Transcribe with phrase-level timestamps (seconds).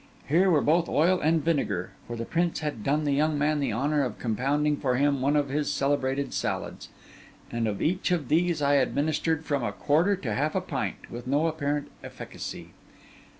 [0.27, 3.71] Here were both oil and vinegar, for the prince had done the young man the
[3.71, 6.89] honour of compounding for him one of his celebrated salads;
[7.51, 11.27] and of each of these I administered from a quarter to half a pint, with
[11.27, 12.69] no apparent efficacy.